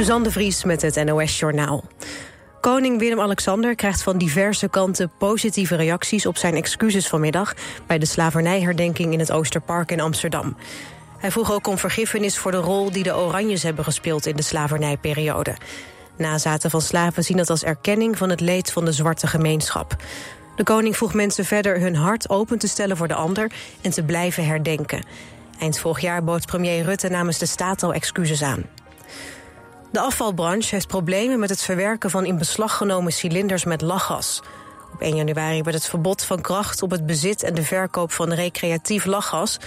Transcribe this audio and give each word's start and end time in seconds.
Suzanne 0.00 0.24
de 0.24 0.30
Vries 0.30 0.64
met 0.64 0.82
het 0.82 1.04
NOS 1.04 1.38
Journaal. 1.38 1.84
Koning 2.60 2.98
Willem-Alexander 2.98 3.74
krijgt 3.74 4.02
van 4.02 4.18
diverse 4.18 4.68
kanten 4.68 5.10
positieve 5.18 5.76
reacties 5.76 6.26
op 6.26 6.36
zijn 6.36 6.54
excuses 6.54 7.08
vanmiddag 7.08 7.54
bij 7.86 7.98
de 7.98 8.06
slavernijherdenking 8.06 9.12
in 9.12 9.18
het 9.18 9.32
Oosterpark 9.32 9.90
in 9.90 10.00
Amsterdam. 10.00 10.56
Hij 11.18 11.30
vroeg 11.30 11.52
ook 11.52 11.66
om 11.66 11.78
vergiffenis 11.78 12.38
voor 12.38 12.50
de 12.50 12.56
rol 12.56 12.90
die 12.90 13.02
de 13.02 13.16
Oranjes 13.16 13.62
hebben 13.62 13.84
gespeeld 13.84 14.26
in 14.26 14.36
de 14.36 14.42
slavernijperiode. 14.42 15.56
Nazaten 16.16 16.70
van 16.70 16.80
slaven 16.80 17.24
zien 17.24 17.36
dat 17.36 17.50
als 17.50 17.64
erkenning 17.64 18.18
van 18.18 18.30
het 18.30 18.40
leed 18.40 18.72
van 18.72 18.84
de 18.84 18.92
zwarte 18.92 19.26
gemeenschap. 19.26 19.96
De 20.56 20.64
koning 20.64 20.96
vroeg 20.96 21.14
mensen 21.14 21.44
verder 21.44 21.80
hun 21.80 21.96
hart 21.96 22.28
open 22.28 22.58
te 22.58 22.68
stellen 22.68 22.96
voor 22.96 23.08
de 23.08 23.14
ander 23.14 23.52
en 23.80 23.90
te 23.90 24.02
blijven 24.02 24.46
herdenken. 24.46 25.04
Eind 25.58 25.78
vorig 25.78 26.00
jaar 26.00 26.24
bood 26.24 26.46
premier 26.46 26.84
Rutte 26.84 27.08
namens 27.08 27.38
de 27.38 27.46
staat 27.46 27.82
al 27.82 27.94
excuses 27.94 28.42
aan. 28.42 28.79
De 29.92 30.00
afvalbranche 30.00 30.74
heeft 30.74 30.86
problemen 30.86 31.38
met 31.38 31.50
het 31.50 31.62
verwerken 31.62 32.10
van 32.10 32.24
in 32.24 32.38
beslag 32.38 32.76
genomen 32.76 33.12
cilinders 33.12 33.64
met 33.64 33.80
lachgas. 33.80 34.42
Op 34.92 35.00
1 35.00 35.16
januari 35.16 35.62
werd 35.62 35.76
het 35.76 35.88
verbod 35.88 36.24
van 36.24 36.40
kracht 36.40 36.82
op 36.82 36.90
het 36.90 37.06
bezit 37.06 37.42
en 37.42 37.54
de 37.54 37.62
verkoop 37.62 38.12
van 38.12 38.32
recreatief 38.32 39.04
lachgas. 39.04 39.58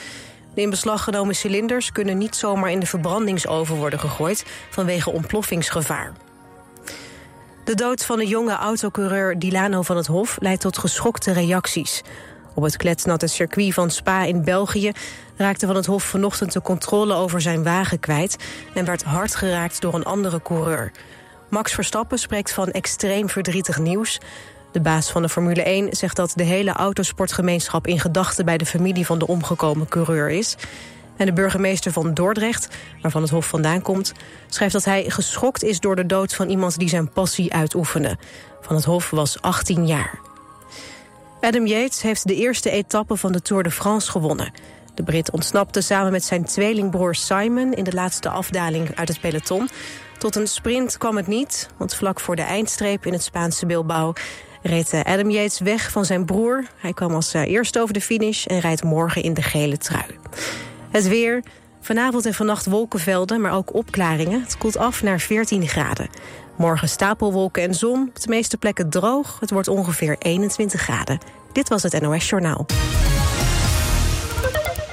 De 0.53 0.62
in 0.62 0.70
beslag 0.70 1.03
genomen 1.03 1.35
cilinders 1.35 1.91
kunnen 1.91 2.17
niet 2.17 2.35
zomaar 2.35 2.71
in 2.71 2.79
de 2.79 2.85
verbrandingsoven 2.85 3.75
worden 3.75 3.99
gegooid 3.99 4.45
vanwege 4.70 5.12
ontploffingsgevaar. 5.12 6.13
De 7.63 7.76
dood 7.76 8.05
van 8.05 8.17
de 8.17 8.27
jonge 8.27 8.55
autocoureur 8.55 9.40
Dilano 9.40 9.81
van 9.81 9.98
het 9.98 10.07
Hof 10.07 10.37
leidt 10.40 10.62
tot 10.62 10.77
geschokte 10.77 11.31
reacties. 11.31 12.01
Op 12.53 12.63
het 12.63 12.77
kletsnatte 12.77 13.27
circuit 13.27 13.73
van 13.73 13.89
Spa 13.89 14.23
in 14.23 14.43
België 14.43 14.91
raakte 15.35 15.66
Van 15.66 15.75
het 15.75 15.85
Hof 15.85 16.03
vanochtend 16.03 16.53
de 16.53 16.62
controle 16.62 17.13
over 17.13 17.41
zijn 17.41 17.63
wagen 17.63 17.99
kwijt 17.99 18.38
en 18.73 18.85
werd 18.85 19.03
hard 19.03 19.35
geraakt 19.35 19.81
door 19.81 19.93
een 19.93 20.05
andere 20.05 20.41
coureur. 20.41 20.91
Max 21.49 21.73
Verstappen 21.73 22.17
spreekt 22.17 22.53
van 22.53 22.71
extreem 22.71 23.29
verdrietig 23.29 23.79
nieuws. 23.79 24.20
De 24.71 24.81
baas 24.81 25.12
van 25.12 25.21
de 25.21 25.29
Formule 25.29 25.63
1 25.63 25.96
zegt 25.96 26.15
dat 26.15 26.34
de 26.35 26.43
hele 26.43 26.71
autosportgemeenschap 26.71 27.87
in 27.87 27.99
gedachten 27.99 28.46
bij 28.46 28.57
de 28.57 28.65
familie 28.65 29.05
van 29.05 29.20
de 29.20 29.27
omgekomen 29.27 29.87
coureur 29.87 30.29
is. 30.29 30.55
En 31.18 31.26
de 31.26 31.34
burgemeester 31.34 31.91
van 31.91 32.13
Dordrecht, 32.13 32.68
waarvan 33.01 33.21
het 33.21 33.31
Hof 33.31 33.48
vandaan 33.48 33.81
komt, 33.81 34.13
schrijft 34.48 34.74
dat 34.74 34.85
hij 34.85 35.09
geschokt 35.09 35.63
is 35.63 35.79
door 35.79 35.96
de 35.96 36.05
dood 36.05 36.34
van 36.34 36.49
iemand 36.49 36.77
die 36.77 36.90
zijn 36.90 37.09
passie 37.09 37.54
uitoefende. 37.54 38.18
Van 38.62 38.76
het 38.76 38.85
Hof 38.85 39.09
was 39.09 39.41
18 39.41 39.87
jaar. 39.87 40.32
Adam 41.44 41.66
Yates 41.66 42.02
heeft 42.02 42.27
de 42.27 42.36
eerste 42.36 42.70
etappe 42.70 43.18
van 43.18 43.32
de 43.32 43.41
Tour 43.41 43.63
de 43.63 43.72
France 43.72 44.12
gewonnen. 44.12 44.52
De 44.94 45.04
Brit 45.04 45.32
ontsnapte 45.32 45.82
samen 45.82 46.12
met 46.12 46.24
zijn 46.24 46.46
tweelingbroer 46.46 47.16
Simon... 47.16 47.74
in 47.74 47.84
de 47.84 47.94
laatste 47.94 48.30
afdaling 48.30 48.96
uit 48.96 49.08
het 49.08 49.20
peloton. 49.20 49.70
Tot 50.18 50.36
een 50.36 50.48
sprint 50.48 50.98
kwam 50.98 51.18
het 51.18 51.27
niet, 51.27 51.70
want 51.77 51.96
vlak 51.96 52.20
voor 52.20 52.36
de 52.36 52.41
eindstreep... 52.41 53.05
in 53.05 53.14
het 53.14 53.24
Spaanse 53.24 53.66
Bilbao 53.66 54.14
reed 54.62 54.94
Adam 55.04 55.30
Yates 55.30 55.60
weg 55.60 55.91
van 55.91 56.05
zijn 56.05 56.26
broer. 56.26 56.68
Hij 56.77 56.94
kwam 56.94 57.14
als 57.14 57.34
eh, 57.34 57.48
eerste 57.48 57.82
over 57.82 57.94
de 57.94 58.02
finish 58.02 58.46
en 58.46 58.60
rijdt 58.60 58.84
morgen 58.84 59.24
in 59.24 59.34
de 59.34 59.41
gele 59.41 59.77
trui. 59.77 60.18
Het 60.91 61.08
weer... 61.08 61.44
Vanavond 61.84 62.26
en 62.26 62.34
vannacht 62.34 62.66
wolkenvelden, 62.66 63.41
maar 63.41 63.54
ook 63.54 63.74
opklaringen. 63.74 64.41
Het 64.41 64.58
koelt 64.58 64.78
af 64.78 65.03
naar 65.03 65.19
14 65.19 65.68
graden. 65.68 66.09
Morgen 66.56 66.90
stapelwolken 66.90 67.63
en 67.63 67.73
zon, 67.73 68.01
op 68.07 68.19
de 68.19 68.29
meeste 68.29 68.57
plekken 68.57 68.90
droog. 68.90 69.38
Het 69.40 69.51
wordt 69.51 69.68
ongeveer 69.68 70.16
21 70.19 70.81
graden. 70.81 71.19
Dit 71.51 71.69
was 71.69 71.84
het 71.84 72.01
NOS 72.01 72.29
Journaal. 72.29 72.66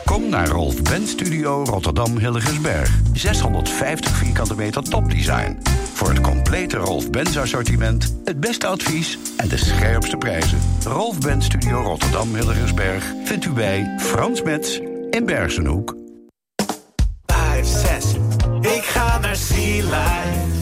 Kom 0.04 0.28
naar 0.28 0.48
Rolf 0.48 0.82
Ben 0.82 1.06
Studio 1.06 1.64
Rotterdam 1.64 2.18
Hilligensberg. 2.18 2.98
650 3.12 4.12
vierkante 4.12 4.54
meter 4.54 4.82
topdesign. 4.82 5.58
Voor 5.92 6.08
het 6.08 6.20
complete 6.20 6.76
Rolf 6.76 7.10
Benz 7.10 7.36
assortiment, 7.36 8.16
het 8.24 8.40
beste 8.40 8.66
advies 8.66 9.18
en 9.36 9.48
de 9.48 9.56
scherpste 9.56 10.16
prijzen. 10.16 10.58
Rolf 10.84 11.18
Ben 11.18 11.42
Studio 11.42 11.80
Rotterdam 11.82 12.34
Hilligensberg 12.34 13.04
vindt 13.24 13.44
u 13.44 13.50
bij 13.50 13.94
Frans 13.98 14.42
Metz 14.42 14.78
in 15.10 15.26
Bergenhoek. 15.26 15.96
5, 17.26 17.66
6. 17.66 18.04
Ik 18.60 18.82
ga 18.82 19.18
naar 19.18 19.36
Sea 19.36 19.84
Life. 19.84 20.59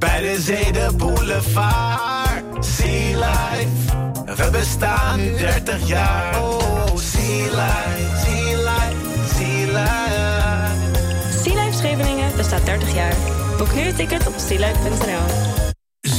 Bij 0.00 0.20
de 0.20 0.40
zee 0.40 0.72
de 0.72 0.90
boulevard. 0.96 2.64
Sea 2.64 3.18
Life. 3.18 3.96
We 4.36 4.50
bestaan 4.50 5.20
nu 5.20 5.36
30 5.36 5.88
jaar. 5.88 6.42
Oh, 6.42 6.96
Sea 6.96 7.44
Life. 7.44 8.16
Sea 8.24 8.56
Life. 8.56 9.34
Sea 9.34 9.66
Life. 9.66 11.42
Sea 11.42 11.64
Life 11.64 11.76
Scheveningen 11.76 12.36
bestaat 12.36 12.64
30 12.64 12.94
jaar. 12.94 13.14
Boek 13.58 13.74
nu 13.74 13.80
een 13.80 13.94
ticket 13.94 14.26
op 14.26 14.34
sealife.nl. 14.36 15.69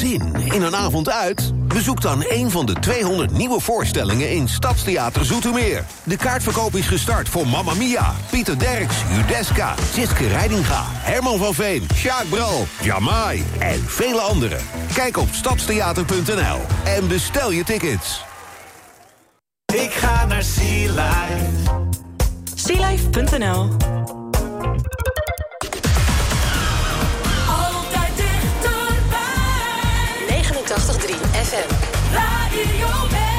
Zin 0.01 0.34
in 0.35 0.62
een 0.62 0.75
avond 0.75 1.09
uit? 1.09 1.51
Bezoek 1.67 2.01
dan 2.01 2.25
een 2.29 2.51
van 2.51 2.66
de 2.66 2.73
200 2.73 3.31
nieuwe 3.31 3.59
voorstellingen 3.59 4.31
in 4.31 4.47
Stadstheater 4.47 5.25
Zoetermeer. 5.25 5.85
De 6.03 6.17
kaartverkoop 6.17 6.75
is 6.75 6.88
gestart 6.88 7.29
voor 7.29 7.47
Mamma 7.47 7.73
Mia, 7.73 8.13
Pieter 8.29 8.59
Derks, 8.59 8.95
Judeska, 9.12 9.75
Siske 9.94 10.28
Reidinga, 10.28 10.84
Herman 10.88 11.38
van 11.38 11.53
Veen, 11.53 11.88
Sjaak 11.94 12.29
Bral, 12.29 12.67
Jamai 12.81 13.44
en 13.59 13.79
vele 13.88 14.19
anderen. 14.19 14.59
Kijk 14.94 15.17
op 15.17 15.28
stadstheater.nl 15.31 16.59
en 16.83 17.07
bestel 17.07 17.51
je 17.51 17.63
tickets. 17.63 18.23
Ik 19.73 19.91
ga 19.91 20.25
naar 20.25 20.44
Sea 20.44 20.91
Life. 20.91 21.72
sealife.nl 22.56 23.69
FM. 30.74 31.68
Radio 32.14 33.31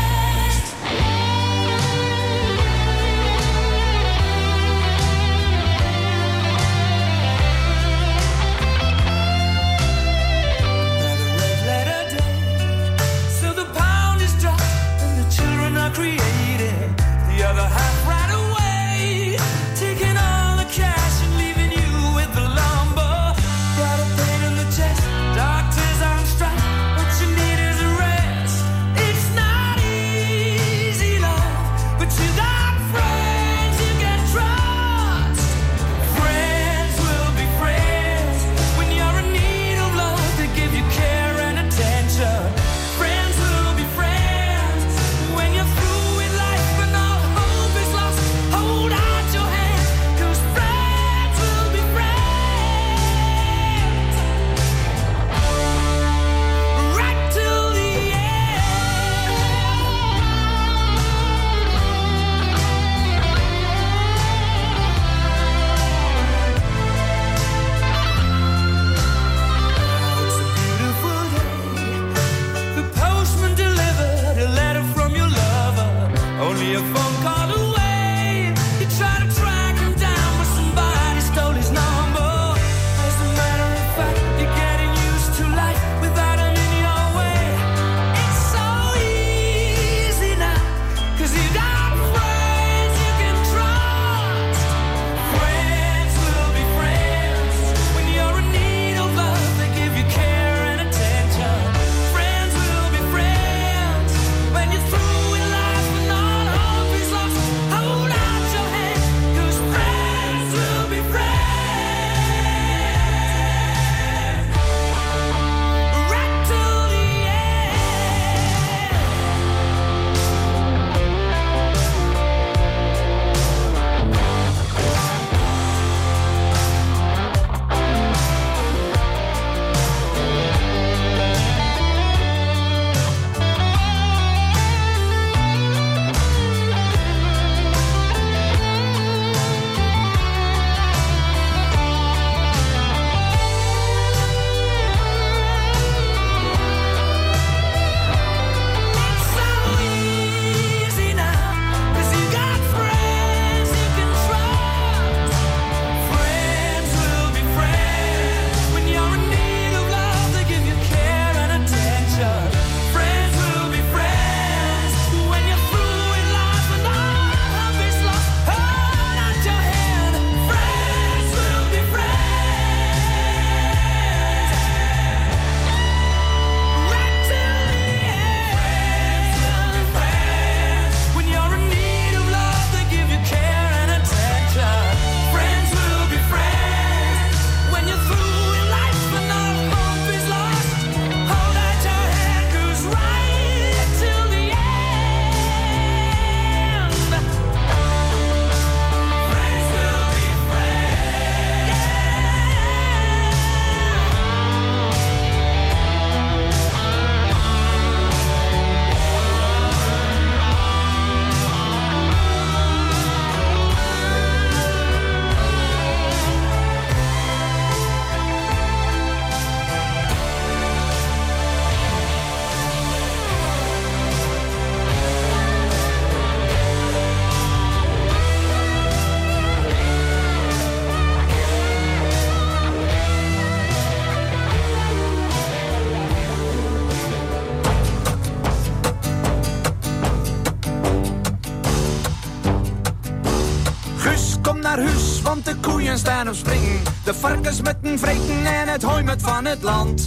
staan 246.03 246.29
op 246.29 246.35
spring. 246.35 246.81
De 247.05 247.15
varkens 247.15 247.61
met 247.61 247.77
een 247.83 247.99
vreten 247.99 248.47
en 248.47 248.69
het 248.69 248.83
hooi 248.83 249.03
met 249.03 249.23
van 249.23 249.45
het 249.45 249.63
land. 249.63 250.05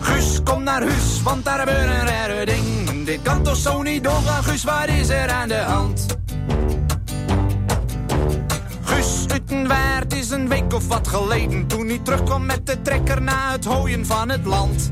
Guus, 0.00 0.42
kom 0.42 0.62
naar 0.62 0.82
huis, 0.82 1.22
want 1.22 1.44
daar 1.44 1.58
gebeurt 1.58 1.90
een 1.90 2.06
rare 2.06 2.46
ding. 2.46 3.04
Dit 3.04 3.22
kan 3.22 3.42
toch 3.42 3.56
zo 3.56 3.82
niet 3.82 4.04
doorgaan, 4.04 4.44
Guus, 4.44 4.64
wat 4.64 4.88
is 4.88 5.08
er 5.08 5.30
aan 5.30 5.48
de 5.48 5.58
hand? 5.58 6.06
Guus 8.82 9.26
Utenwaard 9.34 10.14
is 10.14 10.30
een 10.30 10.48
week 10.48 10.74
of 10.74 10.88
wat 10.88 11.08
geleden... 11.08 11.66
toen 11.66 11.88
hij 11.88 11.98
terugkwam 11.98 12.46
met 12.46 12.66
de 12.66 12.82
trekker 12.82 13.22
na 13.22 13.52
het 13.52 13.64
hooien 13.64 14.06
van 14.06 14.28
het 14.28 14.44
land. 14.44 14.88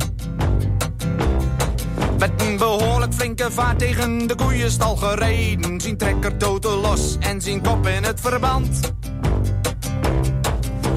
Met 2.19 2.31
een 2.37 2.56
behoorlijk 2.56 3.15
flinke 3.15 3.50
vaart 3.50 3.79
tegen 3.79 4.26
de 4.26 4.35
koeienstal 4.35 4.97
gereden. 4.97 5.81
Zien 5.81 5.97
trekker 5.97 6.37
totaal 6.37 6.76
los 6.76 7.17
en 7.20 7.41
zien 7.41 7.62
kop 7.62 7.87
in 7.87 8.05
het 8.05 8.20
verband. 8.20 8.93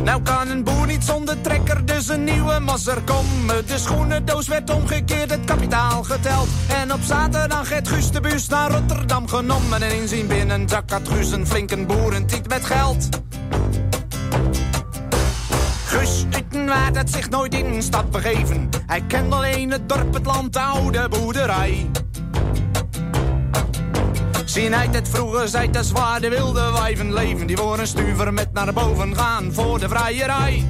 Nou 0.03 0.21
kan 0.21 0.49
een 0.49 0.63
boer 0.63 0.85
niet 0.87 1.03
zonder 1.03 1.41
trekker, 1.41 1.85
dus 1.85 2.07
een 2.07 2.23
nieuwe 2.23 2.59
masser 2.59 3.01
komen. 3.01 3.67
De 3.67 3.77
schoenendoos 3.77 4.47
werd 4.47 4.69
omgekeerd, 4.69 5.31
het 5.31 5.45
kapitaal 5.45 6.03
geteld. 6.03 6.47
En 6.67 6.93
op 6.93 7.01
zaterdag 7.01 7.69
het 7.69 7.87
Guus 7.87 8.11
de 8.11 8.19
bus 8.19 8.47
naar 8.47 8.71
Rotterdam 8.71 9.27
genomen. 9.27 9.81
En 9.81 9.95
in 10.01 10.07
zijn 10.07 10.27
binnenzak 10.27 10.89
had 10.89 11.07
Guus 11.09 11.31
een 11.31 11.47
flinke 11.47 11.85
boerentiet 11.85 12.47
met 12.47 12.65
geld. 12.65 13.09
Utenwaard 16.71 16.97
had 16.97 17.09
zich 17.09 17.29
nooit 17.29 17.53
in 17.53 17.65
een 17.65 17.81
stad 17.81 18.11
begeven. 18.11 18.69
Hij 18.85 19.01
kende 19.07 19.35
alleen 19.35 19.71
het 19.71 19.89
dorp, 19.89 20.13
het 20.13 20.25
land, 20.25 20.53
de 20.53 20.59
oude 20.59 21.09
boerderij. 21.09 21.89
Zien 24.45 24.75
uit 24.75 24.95
het 24.95 25.09
vroeger 25.09 25.47
zei 25.47 25.71
dat 25.71 25.85
zwaar 25.85 26.21
de 26.21 26.29
wilde 26.29 26.71
wijven 26.71 27.13
leven. 27.13 27.47
Die 27.47 27.57
voor 27.57 27.79
een 27.79 27.87
stuver 27.87 28.33
met 28.33 28.53
naar 28.53 28.73
boven 28.73 29.15
gaan 29.15 29.53
voor 29.53 29.79
de 29.79 29.89
vrijerij. 29.89 30.65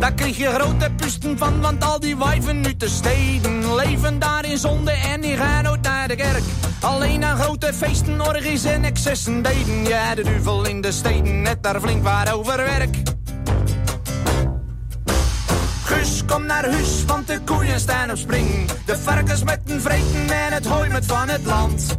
Daar 0.00 0.12
kreeg 0.12 0.36
je 0.36 0.48
grote 0.48 0.90
pusten 0.96 1.38
van, 1.38 1.60
want 1.60 1.84
al 1.84 2.00
die 2.00 2.16
wijven 2.16 2.60
nu 2.60 2.76
te 2.76 2.88
steden 2.88 3.74
leven 3.74 4.18
daar 4.18 4.44
in 4.44 4.58
zonde 4.58 4.90
en 4.90 5.20
die 5.20 5.36
gaan 5.36 5.62
nooit 5.62 5.82
naar 5.82 6.08
de 6.08 6.16
kerk. 6.16 6.42
Alleen 6.80 7.24
aan 7.24 7.38
grote 7.38 7.72
feesten, 7.72 8.20
orgies 8.20 8.64
en 8.64 8.84
excessen 8.84 9.42
deden. 9.42 9.84
Ja, 9.84 10.14
de 10.14 10.22
duvel 10.22 10.66
in 10.66 10.80
de 10.80 10.92
steden, 10.92 11.42
net 11.42 11.62
daar 11.62 11.80
flink 11.80 12.02
waar 12.02 12.34
over 12.34 12.56
werk. 12.56 12.96
Kom 16.34 16.46
naar 16.46 16.70
huis, 16.70 17.04
want 17.04 17.26
de 17.26 17.40
koeien 17.44 17.80
staan 17.80 18.10
op 18.10 18.16
spring. 18.16 18.70
De 18.84 18.98
varkens 18.98 19.44
met 19.44 19.60
een 19.66 19.80
vreten 19.80 20.30
en 20.30 20.52
het 20.52 20.66
hooi 20.66 20.90
met 20.90 21.06
van 21.06 21.28
het 21.28 21.44
land. 21.44 21.98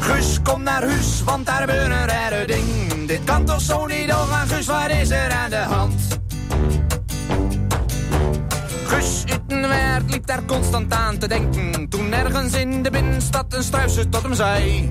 Guus, 0.00 0.42
kom 0.42 0.62
naar 0.62 0.82
huis, 0.82 1.22
want 1.24 1.46
daar 1.46 1.60
gebeurt 1.60 1.90
een 1.90 2.06
rare 2.06 2.46
ding. 2.46 3.06
Dit 3.06 3.24
kan 3.24 3.44
toch 3.44 3.60
zo 3.60 3.86
niet 3.86 4.08
doorgaan, 4.08 4.48
Guus, 4.48 4.66
wat 4.66 4.90
is 4.90 5.10
er 5.10 5.30
aan 5.30 5.50
de 5.50 5.56
hand? 5.56 6.20
Guus 8.84 9.24
Utenwaard 9.32 10.10
liep 10.10 10.26
daar 10.26 10.44
constant 10.44 10.92
aan 10.92 11.18
te 11.18 11.28
denken. 11.28 11.88
Toen 11.88 12.12
ergens 12.12 12.52
in 12.54 12.82
de 12.82 12.90
binnenstad 12.90 13.54
een 13.54 13.62
struisje 13.62 14.08
tot 14.08 14.22
hem 14.22 14.34
zei. 14.34 14.90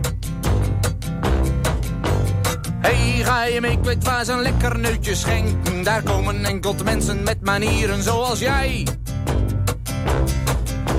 Hey, 2.82 3.24
ga 3.24 3.46
je 3.46 3.62
mee, 3.62 3.80
ze 4.26 4.32
een 4.32 4.42
lekker 4.42 4.80
neutje 4.80 5.16
schenken. 5.16 5.84
Daar 5.84 6.04
komen 6.04 6.46
enkel 6.46 6.76
mensen 6.84 7.24
met 7.24 7.42
manieren 7.42 8.04
zoals 8.04 8.40
jij. 8.40 8.88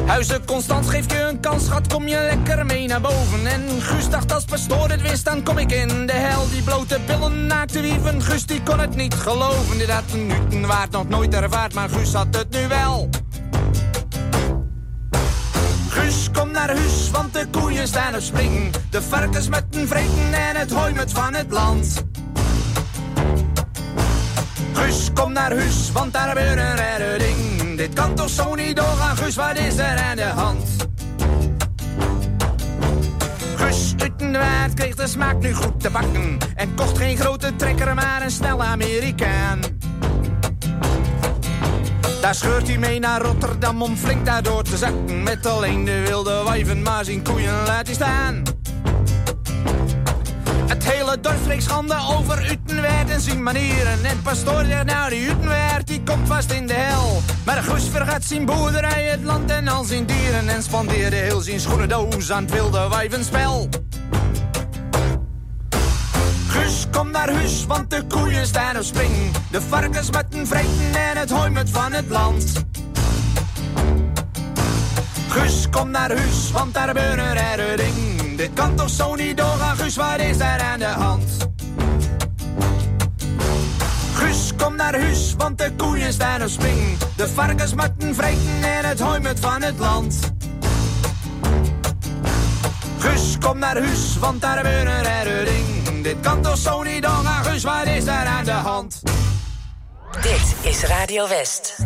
Huizen 0.06 0.44
Constant 0.44 0.88
geeft 0.88 1.12
je 1.12 1.20
een 1.20 1.40
kans, 1.40 1.64
schat, 1.64 1.86
kom 1.86 2.08
je 2.08 2.16
lekker 2.30 2.66
mee 2.66 2.86
naar 2.86 3.00
boven. 3.00 3.46
En 3.46 3.62
Guus 3.80 4.08
dacht 4.08 4.32
als 4.32 4.44
pastoor 4.44 4.88
het 4.88 5.02
wist, 5.02 5.24
dan 5.24 5.42
kom 5.42 5.58
ik 5.58 5.72
in 5.72 6.06
de 6.06 6.12
hel. 6.12 6.48
Die 6.50 6.62
blote 6.62 6.98
billen 7.06 7.46
naakte 7.46 7.80
wieven, 7.80 8.22
Guus 8.22 8.46
die 8.46 8.62
kon 8.62 8.78
het 8.78 8.96
niet 8.96 9.14
geloven. 9.14 9.78
Dit 9.78 9.90
had 9.90 10.02
een 10.50 10.66
waard 10.66 10.90
nog 10.90 11.08
nooit 11.08 11.34
ervaard, 11.34 11.74
maar 11.74 11.88
Guus 11.88 12.12
had 12.12 12.36
het 12.36 12.50
nu 12.50 12.68
wel. 12.68 13.08
Naar 16.66 16.76
huis, 16.76 17.10
want 17.10 17.32
de 17.32 17.46
koeien 17.50 17.86
staan 17.86 18.14
op 18.14 18.20
spring. 18.20 18.74
De 18.90 19.02
varkens 19.02 19.48
met 19.48 19.64
een 19.70 19.86
vreten 19.86 20.32
en 20.32 20.56
het 20.56 20.72
hooi 20.72 20.94
met 20.94 21.12
van 21.12 21.34
het 21.34 21.52
land. 21.52 22.04
Guus, 24.72 25.10
kom 25.14 25.32
naar 25.32 25.56
huis, 25.56 25.92
want 25.92 26.12
daar 26.12 26.28
gebeurt 26.28 26.58
een 26.58 27.18
ding. 27.18 27.76
Dit 27.76 27.92
kan 27.92 28.14
toch 28.14 28.28
zo 28.28 28.54
niet 28.54 28.76
doorgaan, 28.76 29.16
Guus, 29.16 29.36
wat 29.36 29.58
is 29.58 29.76
er 29.76 29.98
aan 29.98 30.16
de 30.16 30.22
hand? 30.22 30.88
Guus 33.56 33.94
Utenwaard 34.04 34.74
kreeg 34.74 34.94
de 34.94 35.06
smaak 35.06 35.38
nu 35.38 35.54
goed 35.54 35.80
te 35.80 35.90
bakken. 35.90 36.38
En 36.54 36.74
kocht 36.74 36.98
geen 36.98 37.16
grote 37.16 37.56
trekker, 37.56 37.94
maar 37.94 38.22
een 38.22 38.30
snelle 38.30 38.62
Amerikaan. 38.62 39.60
Daar 42.22 42.34
scheurt 42.34 42.68
hij 42.68 42.78
mee 42.78 42.98
naar 42.98 43.20
Rotterdam 43.22 43.82
om 43.82 43.96
flink 43.96 44.26
daardoor 44.26 44.62
te 44.62 44.76
zakken. 44.76 45.22
Met 45.22 45.46
alleen 45.46 45.84
de 45.84 46.02
wilde 46.06 46.42
wijven, 46.44 46.82
maar 46.82 47.04
zijn 47.04 47.22
koeien 47.22 47.64
laat 47.66 47.86
hij 47.86 47.94
staan. 47.94 48.42
Het 50.66 50.84
hele 50.84 51.20
dorp 51.20 51.36
spreekt 51.42 51.62
schande 51.62 51.96
over 52.16 52.50
Utenwaard 52.50 53.10
en 53.10 53.20
zijn 53.20 53.42
manieren. 53.42 54.04
En 54.04 54.22
pastoor 54.22 54.64
zegt 54.64 54.84
nou, 54.84 55.10
die 55.10 55.26
Utenwaard 55.26 55.86
die 55.86 56.02
komt 56.02 56.28
vast 56.28 56.52
in 56.52 56.66
de 56.66 56.74
hel. 56.74 57.22
Maar 57.44 57.54
de 57.54 57.80
vergat 57.90 58.24
zijn 58.24 58.44
boerderij, 58.44 59.04
het 59.04 59.22
land 59.22 59.50
en 59.50 59.68
al 59.68 59.84
zijn 59.84 60.06
dieren. 60.06 60.48
En 60.48 60.62
spandeerde 60.62 61.16
heel 61.16 61.40
zijn 61.40 61.60
schoenendoos 61.60 62.32
aan 62.32 62.42
het 62.42 62.52
wilde 62.52 62.88
wijvenspel. 62.88 63.68
Guus, 63.68 64.01
naar 67.26 67.34
huis, 67.34 67.66
want 67.66 67.90
de 67.90 68.04
koeien 68.08 68.46
staan 68.46 68.76
op 68.76 68.82
spring. 68.82 69.12
De 69.50 69.60
varkens 69.60 70.10
met 70.10 70.24
een 70.30 70.46
vreten 70.46 70.94
en 70.94 71.16
het 71.16 71.30
hooi 71.30 71.50
met 71.50 71.70
van 71.70 71.92
het 71.92 72.08
land. 72.08 72.52
Guus, 75.28 75.68
kom 75.70 75.90
naar 75.90 76.16
huis, 76.16 76.50
want 76.50 76.74
daar 76.74 76.88
gebeurt 76.88 77.18
een 77.18 77.34
rare 77.34 77.76
ding. 77.76 78.36
Dit 78.36 78.50
kan 78.54 78.74
toch 78.74 78.90
zo 78.90 79.14
niet 79.14 79.36
doorgaan, 79.36 79.76
Guus, 79.76 79.96
wat 79.96 80.18
is 80.18 80.38
er 80.38 80.60
aan 80.60 80.78
de 80.78 80.84
hand? 80.84 81.48
Guus, 84.14 84.52
kom 84.56 84.76
naar 84.76 85.00
huis, 85.00 85.34
want 85.38 85.58
de 85.58 85.72
koeien 85.76 86.12
staan 86.12 86.42
op 86.42 86.48
spring. 86.48 86.98
De 87.16 87.28
varkens 87.28 87.74
met 87.74 87.92
een 87.98 88.14
vreten 88.14 88.62
en 88.62 88.88
het 88.88 89.00
hooi 89.00 89.20
met 89.20 89.40
van 89.40 89.62
het 89.62 89.78
land. 89.78 90.32
Guus, 92.98 93.38
kom 93.38 93.58
naar 93.58 93.78
huis, 93.78 94.18
want 94.18 94.40
daar 94.40 94.56
gebeurt 94.56 94.86
een 94.86 95.02
rare 95.02 95.44
Dit 96.02 96.16
kan 96.20 96.42
toch 96.42 96.56
zo 96.56 96.82
niet 96.82 97.02
doorgaan, 97.02 97.44
Guus, 97.44 97.62
wat 97.62 97.86
is 97.86 98.06
er 98.06 98.26
aan 98.26 98.44
de 98.44 98.50
hand? 98.50 99.02
Dit 100.22 100.54
is 100.62 100.82
Radio 100.82 101.28
West. 101.28 101.76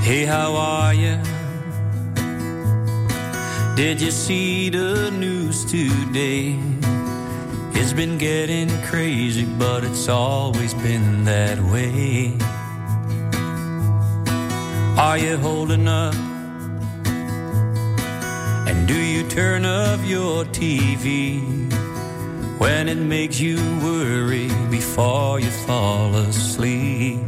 Hey, 0.00 0.26
how 0.26 0.56
are 0.56 0.94
you? 0.94 1.18
Did 3.74 4.00
you 4.00 4.10
see 4.10 4.70
the 4.70 5.10
news 5.18 5.64
today? 5.64 6.75
It's 7.78 7.92
been 7.92 8.16
getting 8.16 8.68
crazy, 8.84 9.44
but 9.44 9.84
it's 9.84 10.08
always 10.08 10.72
been 10.74 11.24
that 11.24 11.58
way. 11.60 12.32
Are 14.98 15.18
you 15.18 15.36
holding 15.36 15.86
up? 15.86 16.14
And 18.66 18.88
do 18.88 18.98
you 18.98 19.28
turn 19.28 19.66
off 19.66 20.02
your 20.06 20.44
TV 20.46 21.40
when 22.58 22.88
it 22.88 22.96
makes 22.96 23.38
you 23.38 23.56
worry 23.84 24.48
before 24.70 25.38
you 25.38 25.50
fall 25.50 26.14
asleep? 26.14 27.26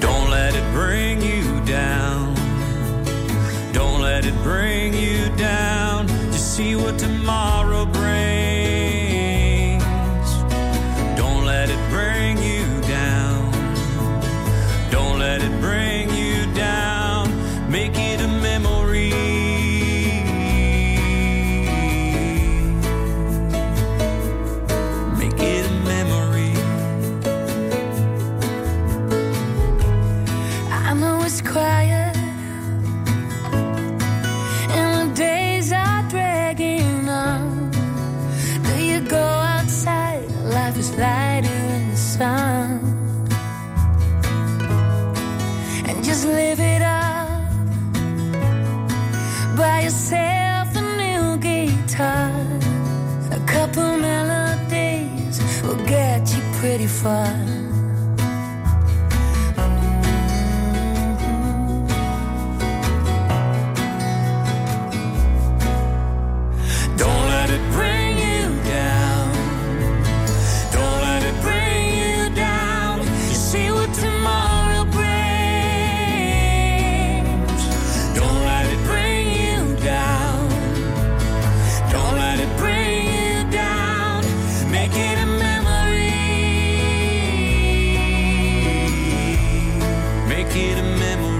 Don't 0.00 0.30
let 0.30 0.54
it 0.54 0.72
bring 0.74 1.22
you 1.22 1.64
down. 1.64 2.29
Let 4.20 4.34
it 4.34 4.42
bring 4.42 4.92
you 4.92 5.34
down. 5.34 6.06
Just 6.30 6.54
see 6.54 6.76
what 6.76 6.98
tomorrow 6.98 7.86
brings. 7.86 8.29
35 56.86 57.39
get 90.52 90.78
a 90.78 90.82
memory. 90.82 91.39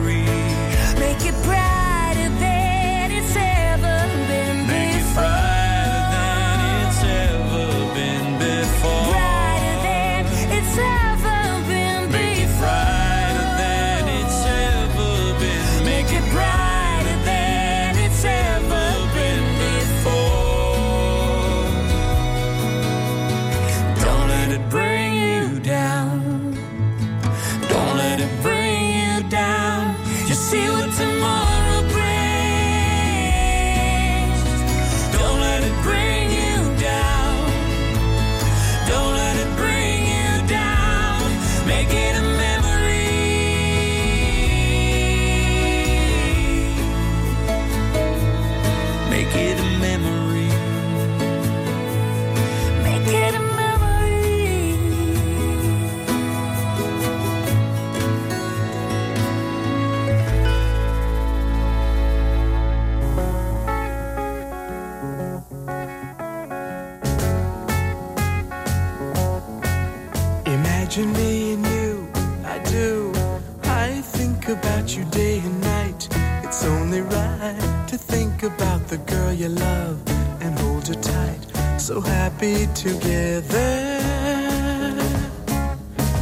Think 78.40 78.52
about 78.60 78.86
the 78.88 78.96
girl 78.98 79.32
you 79.32 79.48
love 79.48 80.00
and 80.40 80.58
hold 80.60 80.86
her 80.88 80.94
tight. 80.94 81.40
So 81.78 82.00
happy 82.00 82.66
together. 82.74 83.98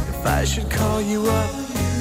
If 0.09 0.25
I 0.25 0.43
should 0.43 0.69
call 0.69 1.01
you 1.01 1.21
up, 1.27 1.53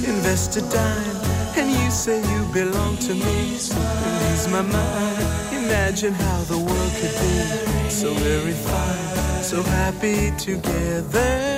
invest 0.07 0.57
a 0.57 0.63
dime, 0.63 1.17
and 1.57 1.71
you 1.71 1.91
say 1.91 2.19
you 2.33 2.43
belong 2.53 2.97
to 3.09 3.15
me, 3.15 3.23
release 3.23 4.49
my 4.51 4.63
mind. 4.63 5.19
Imagine 5.53 6.15
how 6.15 6.41
the 6.45 6.59
world 6.59 6.93
could 7.01 7.17
be 7.23 7.91
so 7.91 8.13
very 8.15 8.53
fine, 8.53 9.43
so 9.43 9.63
happy 9.63 10.33
together. 10.37 11.58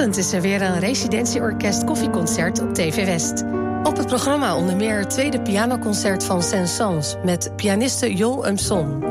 Vanochtend 0.00 0.26
is 0.26 0.32
er 0.32 0.42
weer 0.42 0.62
een 0.62 0.78
residentieorkest 0.78 1.84
koffieconcert 1.84 2.60
op 2.60 2.74
TV 2.74 3.04
West. 3.04 3.42
Op 3.82 3.96
het 3.96 4.06
programma 4.06 4.56
onder 4.56 4.76
meer 4.76 4.98
het 4.98 5.10
tweede 5.10 5.40
pianoconcert 5.40 6.24
van 6.24 6.42
Saint-Saëns 6.42 7.16
met 7.24 7.56
pianiste 7.56 8.16
Jo 8.16 8.44
Umson. 8.44 9.02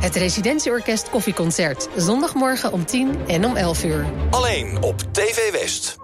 Het 0.00 0.16
residentieorkest 0.16 1.10
koffieconcert, 1.10 1.88
zondagmorgen 1.96 2.72
om 2.72 2.86
10 2.86 3.16
en 3.26 3.44
om 3.44 3.56
11 3.56 3.84
uur. 3.84 4.04
Alleen 4.30 4.82
op 4.82 4.98
TV 5.12 5.52
West. 5.52 6.03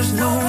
there's 0.00 0.14
no 0.14 0.39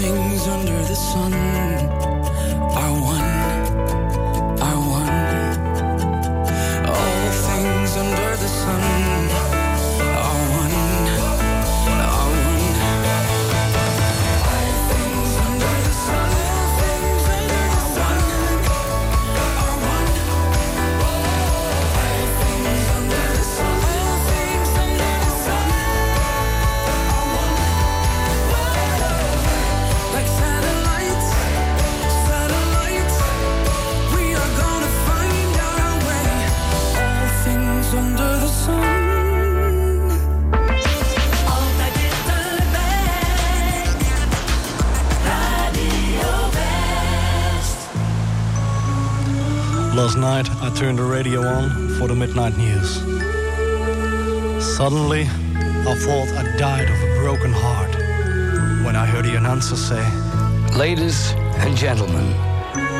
things 0.00 0.46
under 0.46 0.78
the 0.84 0.94
sun 0.94 1.32
are 2.82 2.94
one, 3.14 3.30
are 4.68 4.80
one. 5.00 5.14
All 6.86 7.30
things 7.46 7.96
under 7.96 8.36
the 8.36 8.48
sun. 8.48 9.07
turn 50.78 50.94
the 50.94 51.02
radio 51.02 51.44
on 51.44 51.88
for 51.98 52.06
the 52.06 52.14
midnight 52.14 52.56
news. 52.56 52.98
Suddenly, 54.76 55.22
I 55.22 55.94
thought 55.98 56.28
I 56.38 56.56
died 56.56 56.88
of 56.88 57.02
a 57.02 57.20
broken 57.20 57.52
heart 57.52 57.92
when 58.86 58.94
I 58.94 59.04
heard 59.04 59.24
the 59.24 59.34
announcer 59.34 59.74
say, 59.74 60.04
Ladies 60.78 61.32
and 61.64 61.76
gentlemen, 61.76 62.30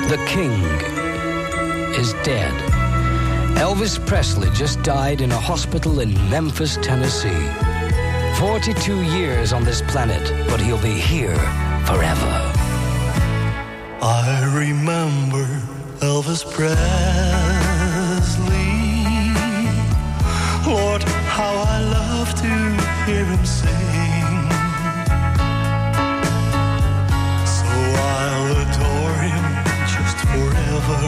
the 0.09 0.21
king 0.27 0.61
is 1.95 2.15
dead. 2.25 2.53
Elvis 3.57 4.05
Presley 4.09 4.51
just 4.51 4.83
died 4.83 5.21
in 5.21 5.31
a 5.31 5.39
hospital 5.39 6.01
in 6.01 6.15
Memphis, 6.29 6.79
Tennessee. 6.83 7.49
42 8.41 9.05
years 9.17 9.53
on 9.53 9.63
this 9.63 9.83
planet, 9.83 10.25
but 10.49 10.61
he'll 10.61 10.83
be 10.83 10.99
here 10.99 11.39
forever. 11.87 12.35
I 14.03 14.53
remember 14.53 15.47
Elvis 16.01 16.43
Presley. 16.53 17.38
love 22.29 22.41
to 22.41 22.47
hear 23.07 23.25
him 23.25 23.45
sing. 23.45 23.71
So 27.57 27.69
I'll 27.97 28.53
adore 28.65 29.19
him 29.29 29.45
just 29.95 30.19
forever. 30.31 31.01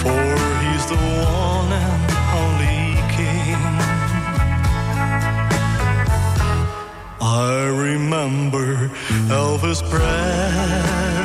For 0.00 0.24
he's 0.62 0.84
the 0.86 0.96
one 0.96 1.72
and 1.72 2.10
only 2.42 2.82
king. 3.16 3.62
I 7.20 7.66
remember 7.66 8.90
Elvis 9.28 9.80
Presley. 9.90 11.21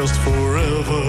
just 0.00 0.18
forever. 0.20 1.02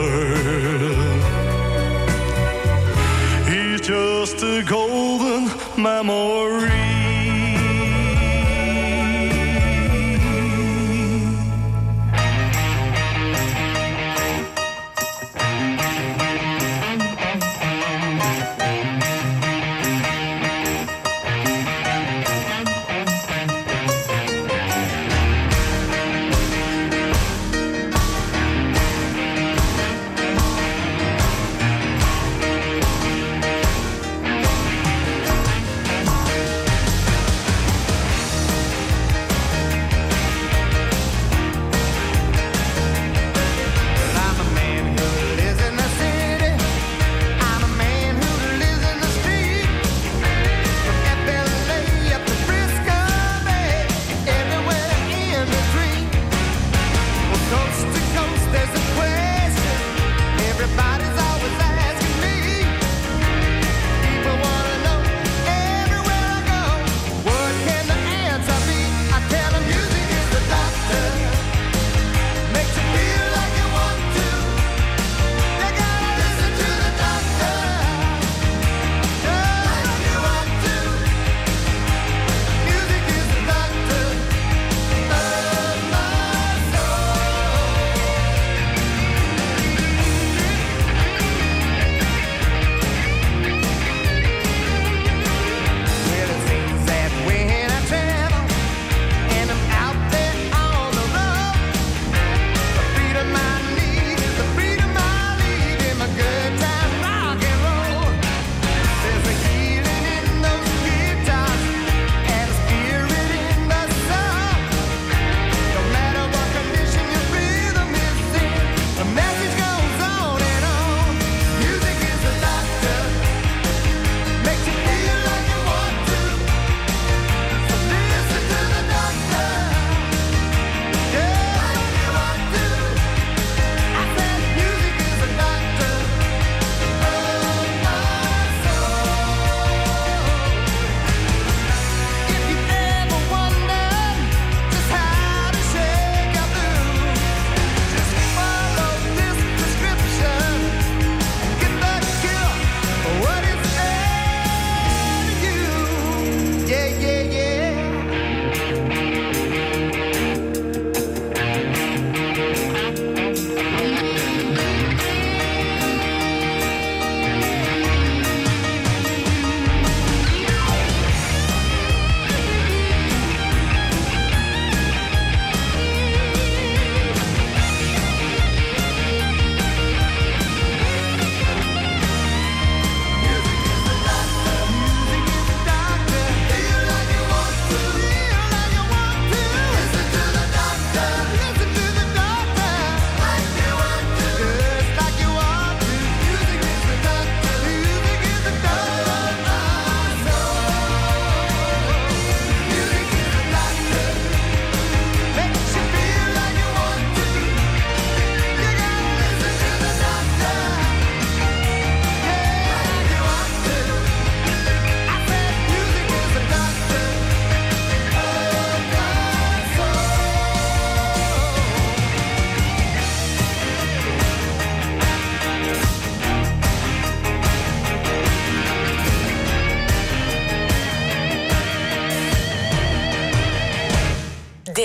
He's 3.49 3.79
just 3.79 4.43
a 4.43 4.61
golden 4.63 5.49
memory. 5.81 6.70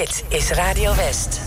Dit 0.06 0.24
is 0.28 0.50
Radio 0.50 0.94
West. 0.94 1.40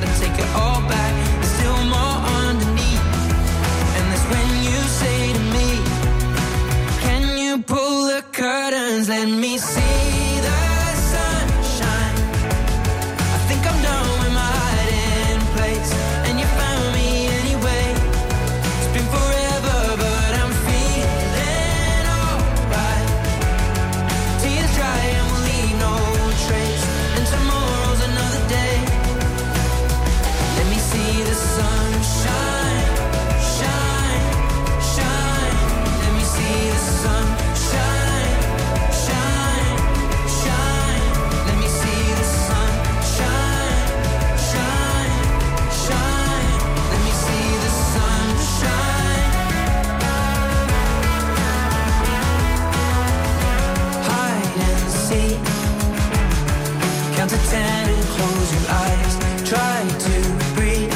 To 0.00 0.06
take 0.20 0.38
it 0.38 0.48
all 0.54 0.80
back. 0.82 0.95
Close 58.16 58.48
your 58.56 58.68
eyes. 58.84 59.12
Try 59.52 59.78
to 60.06 60.16
breathe. 60.56 60.92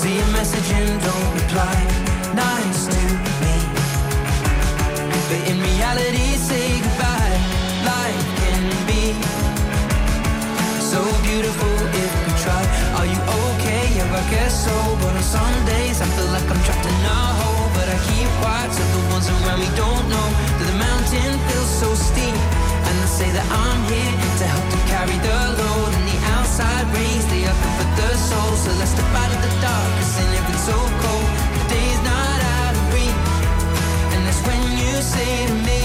See 0.00 0.16
a 0.26 0.28
message 0.38 0.68
and 0.78 0.90
don't 1.08 1.30
reply. 1.40 1.78
Nice 2.34 2.80
to 2.94 3.02
me. 3.42 3.56
But 5.28 5.40
in 5.50 5.56
reality, 5.70 6.28
say 6.48 6.66
goodbye. 6.84 7.36
Life 7.92 8.26
can 8.40 8.62
be 8.90 9.04
so 10.92 11.00
beautiful 11.28 11.74
if 12.04 12.12
we 12.24 12.32
try. 12.44 12.62
Are 12.98 13.08
you 13.12 13.20
okay? 13.42 13.84
Yeah, 13.96 14.20
I 14.20 14.22
guess 14.30 14.54
so. 14.66 14.76
But 15.00 15.12
on 15.20 15.26
some 15.36 15.56
days, 15.72 15.96
I 16.04 16.06
feel 16.16 16.30
like 16.36 16.48
I'm 16.52 16.60
trapped 16.66 16.86
in 16.92 16.98
a 17.16 17.20
hole. 17.40 17.68
But 17.76 17.86
I 17.94 17.98
keep 18.08 18.28
quiet 18.40 18.70
so 18.76 18.84
the 18.94 19.02
ones 19.14 19.26
around 19.34 19.60
me 19.64 19.70
don't 19.82 20.06
know 20.12 20.28
that 20.58 20.66
the 20.70 20.78
mountain 20.86 21.32
say 23.16 23.32
that 23.32 23.48
I'm 23.48 23.80
here 23.88 24.12
to 24.12 24.44
help 24.44 24.66
to 24.76 24.80
carry 24.92 25.16
the 25.24 25.38
load. 25.56 25.90
And 25.96 26.04
the 26.04 26.18
outside 26.36 26.84
rays, 26.92 27.24
they 27.32 27.48
are 27.48 27.58
good 27.64 27.72
for 27.80 27.88
the 27.96 28.10
soul. 28.28 28.52
So 28.60 28.70
let's 28.76 28.92
step 28.92 29.08
out 29.08 29.32
of 29.32 29.40
the 29.40 29.52
darkness 29.64 30.12
and 30.20 30.30
if 30.36 30.44
it's 30.52 30.64
so 30.68 30.76
cold, 30.76 31.28
the 31.56 31.64
day's 31.72 32.00
not 32.04 32.38
out 32.60 32.74
of 32.76 32.84
reach. 32.92 33.32
And 34.12 34.20
that's 34.26 34.42
when 34.44 34.62
you 34.76 34.92
say 35.00 35.32
to 35.48 35.56
me, 35.64 35.80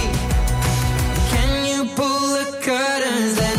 Can 1.31 1.51
you 1.71 1.79
pull 1.95 2.23
the 2.35 2.47
curtains? 2.59 3.50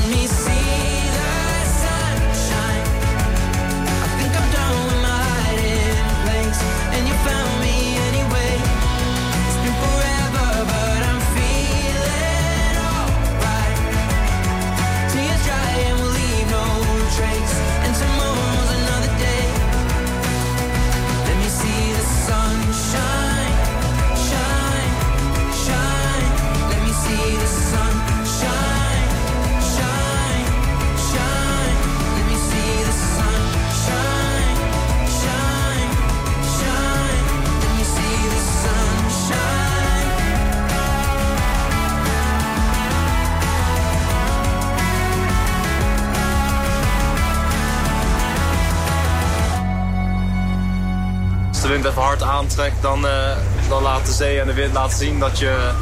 Laten 54.73 54.97
zien 54.97 55.19
dat 55.19 55.39
je 55.39 55.73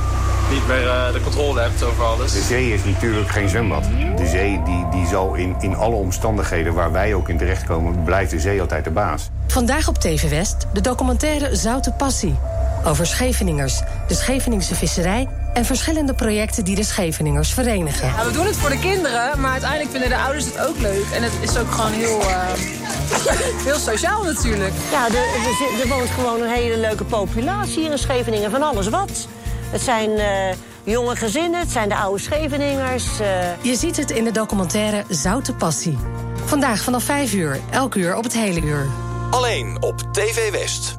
niet 0.50 0.66
meer 0.66 0.88
eh, 0.88 1.12
de 1.12 1.20
controle 1.20 1.60
hebt 1.60 1.82
over 1.82 2.04
alles. 2.04 2.32
De 2.32 2.40
zee 2.40 2.72
is 2.72 2.84
natuurlijk 2.84 3.28
geen 3.28 3.48
zwembad. 3.48 3.84
De 4.16 4.26
zee 4.26 4.62
die, 4.64 4.86
die 4.90 5.06
zal 5.06 5.34
in, 5.34 5.56
in 5.60 5.76
alle 5.76 5.94
omstandigheden 5.94 6.74
waar 6.74 6.92
wij 6.92 7.14
ook 7.14 7.28
in 7.28 7.38
terechtkomen... 7.38 8.04
blijft 8.04 8.30
de 8.30 8.40
zee 8.40 8.60
altijd 8.60 8.84
de 8.84 8.90
baas. 8.90 9.30
Vandaag 9.46 9.88
op 9.88 9.98
TV 9.98 10.28
West 10.30 10.66
de 10.72 10.80
documentaire 10.80 11.56
Zoute 11.56 11.92
Passie. 11.92 12.38
Over 12.84 13.06
Scheveningers, 13.06 13.80
de 14.08 14.14
Scheveningse 14.14 14.74
visserij... 14.74 15.28
en 15.54 15.64
verschillende 15.64 16.14
projecten 16.14 16.64
die 16.64 16.76
de 16.76 16.84
Scheveningers 16.84 17.52
verenigen. 17.52 18.08
Ja, 18.08 18.26
we 18.26 18.32
doen 18.32 18.46
het 18.46 18.56
voor 18.56 18.70
de 18.70 18.78
kinderen, 18.78 19.40
maar 19.40 19.50
uiteindelijk 19.50 19.90
vinden 19.90 20.08
de 20.08 20.18
ouders 20.18 20.44
het 20.44 20.66
ook 20.66 20.78
leuk. 20.78 21.04
En 21.14 21.22
het 21.22 21.32
is 21.40 21.56
ook 21.56 21.70
gewoon 21.70 21.92
heel, 21.92 22.20
eh, 22.20 22.79
heel 23.68 23.78
sociaal 23.78 24.22
natuurlijk. 24.22 24.72
Ja, 24.90 25.06
er, 25.06 25.14
er, 25.14 25.80
er 25.82 25.88
woont 25.88 26.10
gewoon 26.10 26.40
een 26.42 26.48
hele 26.50 26.76
leuke 26.78 27.04
populatie 27.04 27.80
hier 27.80 27.90
in 27.90 27.98
Scheveningen. 27.98 28.50
Van 28.50 28.62
alles 28.62 28.88
wat. 28.88 29.28
Het 29.70 29.80
zijn 29.80 30.10
eh, 30.18 30.56
jonge 30.84 31.16
gezinnen, 31.16 31.60
het 31.60 31.70
zijn 31.70 31.88
de 31.88 31.96
oude 31.96 32.20
Scheveningers. 32.22 33.20
eh. 33.20 33.62
Je 33.62 33.74
ziet 33.76 33.96
het 33.96 34.10
in 34.10 34.24
de 34.24 34.30
documentaire 34.32 35.04
Zoute 35.08 35.54
Passie. 35.54 35.98
Vandaag 36.44 36.80
vanaf 36.82 37.02
5 37.04 37.32
uur, 37.32 37.60
elk 37.70 37.94
uur 37.94 38.16
op 38.16 38.24
het 38.24 38.32
hele 38.32 38.60
uur. 38.60 38.86
Alleen 39.30 39.76
op 39.82 40.02
TV 40.12 40.50
West. 40.50 40.96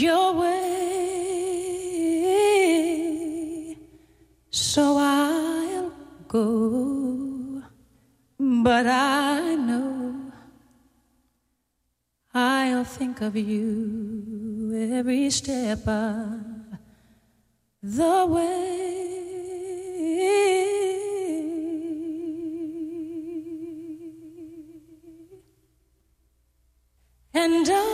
your 0.00 0.34
way. 0.34 0.76
So 4.50 4.96
I'll 4.98 5.92
go, 6.28 7.62
but 8.38 8.86
I 8.86 9.54
know 9.54 10.32
I'll 12.34 12.84
think 12.84 13.20
of 13.22 13.36
you 13.36 14.72
every 14.92 15.30
step 15.30 15.86
of 15.88 16.40
the 17.82 18.26
way. 18.26 18.86
And 27.34 27.68
I 27.68 27.85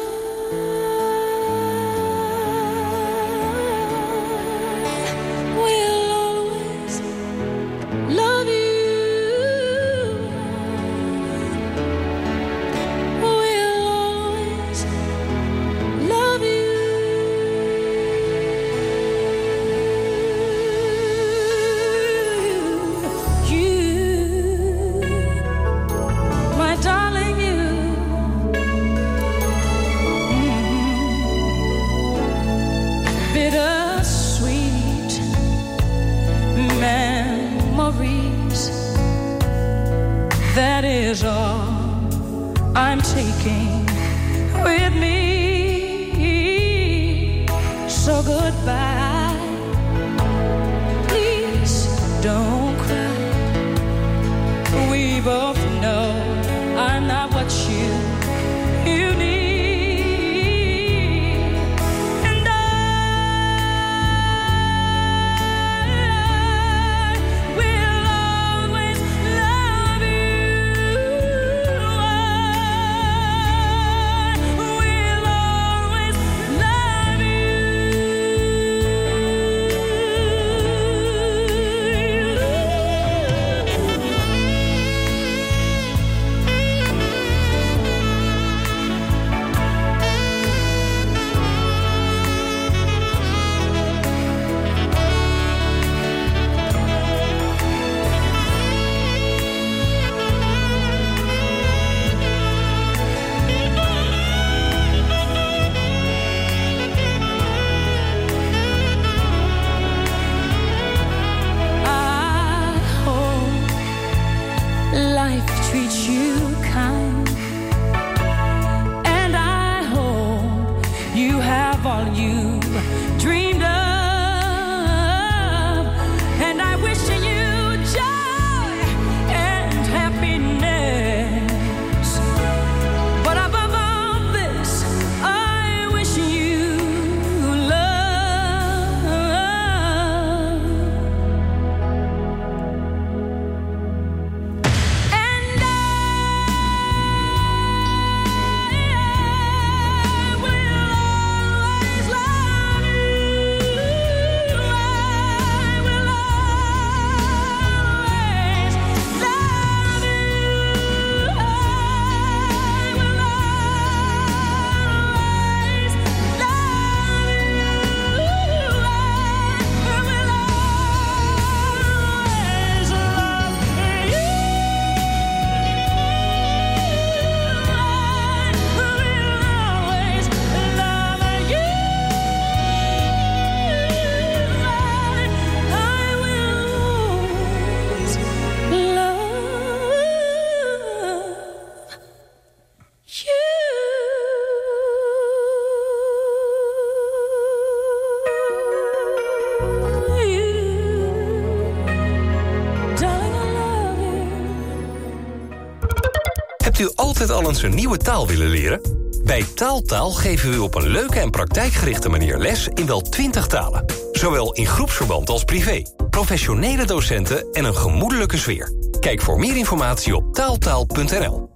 al 207.43 207.49
eens 207.49 207.63
een 207.63 207.75
nieuwe 207.75 207.97
taal 207.97 208.27
willen 208.27 208.49
leren? 208.49 208.81
Bij 209.25 209.45
Taaltaal 209.55 210.11
geven 210.11 210.51
we 210.51 210.57
u 210.57 210.59
op 210.59 210.75
een 210.75 210.89
leuke 210.89 211.21
en 211.21 211.31
praktijkgerichte 211.31 212.09
manier 212.09 212.39
les 212.39 212.69
in 212.69 212.87
wel 212.87 213.01
20 213.01 213.47
talen. 213.47 213.85
Zowel 214.13 214.53
in 214.53 214.67
groepsverband 214.67 215.29
als 215.29 215.45
privé. 215.45 215.83
Professionele 216.11 216.85
docenten 216.85 217.53
en 217.53 217.65
een 217.65 217.75
gemoedelijke 217.75 218.39
sfeer. 218.39 218.73
Kijk 219.01 219.21
voor 219.21 219.39
meer 219.39 219.57
informatie 219.57 220.17
op 220.17 220.35
taaltaal.nl. 220.35 221.51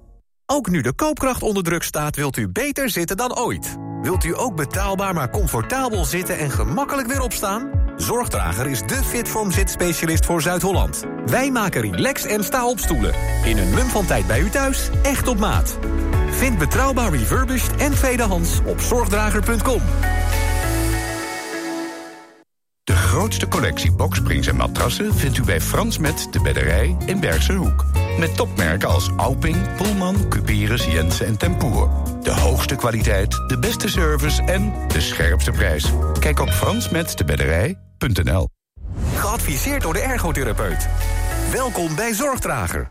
Ook 0.47 0.69
nu 0.69 0.81
de 0.81 0.95
koopkracht 0.95 1.43
onder 1.43 1.63
druk 1.63 1.83
staat, 1.83 2.17
wilt 2.17 2.37
u 2.37 2.49
beter 2.49 2.91
zitten 2.91 3.17
dan 3.17 3.39
ooit. 3.39 3.77
Wilt 4.03 4.25
u 4.25 4.39
ook 4.39 4.57
betaalbaar 4.57 5.15
maar 5.15 5.31
comfortabel 5.31 6.05
zitten 6.05 6.39
en 6.39 6.51
gemakkelijk 6.51 7.09
weer 7.09 7.21
opstaan? 7.21 7.76
Zorgdrager 7.97 8.67
is 8.67 8.83
de 8.83 9.01
Fitform 9.05 9.51
zitspecialist 9.51 10.25
voor 10.25 10.43
Zuid-Holland. 10.43 11.05
Wij 11.27 11.51
maken 11.51 11.81
relax- 11.81 12.25
en 12.25 12.45
sta-opstoelen. 12.45 13.15
In 13.45 13.59
een 13.59 13.75
mum 13.75 13.87
van 13.87 14.07
tijd 14.07 14.27
bij 14.27 14.41
u 14.41 14.51
thuis, 14.51 14.91
echt 15.03 15.29
op 15.29 15.39
maat. 15.39 15.79
Vind 16.31 16.59
betrouwbaar 16.59 17.11
refurbished 17.11 17.77
en 17.77 17.93
tweedehands 17.95 18.61
op 18.65 18.81
zorgdrager.com. 18.81 19.81
De 22.85 22.97
grootste 22.97 23.49
collectie 23.49 23.93
boksprings 23.93 24.47
en 24.47 24.57
matrassen 24.57 25.15
vindt 25.15 25.39
u 25.39 25.43
bij 25.43 25.61
Frans 25.61 25.99
Met 25.99 26.29
de 26.31 26.41
Bedderij 26.41 26.97
in 27.07 27.21
Bergse 27.21 27.53
Hoek. 27.53 27.85
Met 28.19 28.37
topmerken 28.37 28.89
als 28.89 29.11
Alping, 29.17 29.57
Pullman, 29.77 30.29
Cuperus, 30.29 30.85
Jensen 30.85 31.27
en 31.27 31.37
Tempoer. 31.37 31.91
De 32.23 32.31
hoogste 32.31 32.77
kwaliteit, 32.77 33.31
de 33.47 33.59
beste 33.59 33.89
service 33.89 34.43
en 34.43 34.73
de 34.89 35.01
scherpste 35.01 35.51
prijs. 35.51 35.93
Kijk 36.21 36.41
op 36.41 36.51
fransmetdebedderij.nl 36.51 38.49
Geadviseerd 39.15 39.83
door 39.83 39.93
de 39.93 40.01
ergotherapeut. 40.01 40.89
Welkom 41.53 41.95
bij 41.95 42.15
Zorgdrager. 42.15 42.91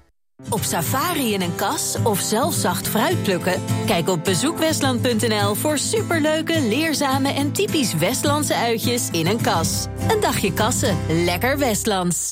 Op 0.50 0.64
safari 0.64 1.34
in 1.34 1.42
een 1.42 1.56
kas 1.56 1.96
of 2.04 2.20
zelf 2.20 2.54
zacht 2.54 2.88
fruit 2.88 3.24
plukken? 3.24 3.62
Kijk 3.86 4.10
op 4.10 4.24
bezoekwestland.nl 4.24 5.56
voor 5.56 5.78
superleuke, 5.78 6.62
leerzame 6.62 7.30
en 7.30 7.52
typisch 7.52 7.94
Westlandse 7.94 8.56
uitjes 8.56 9.10
in 9.10 9.28
een 9.28 9.42
kas. 9.42 9.86
Een 10.08 10.20
dagje 10.20 10.54
kassen, 10.54 10.98
lekker 11.08 11.58
Westlands. 11.58 12.32